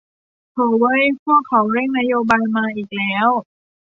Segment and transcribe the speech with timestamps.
[0.51, 3.27] โธ่เว้ย พวกเขาเร่งนโยบายมาอีกแล้ว